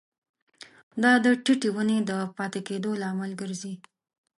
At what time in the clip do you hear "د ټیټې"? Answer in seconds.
1.23-1.69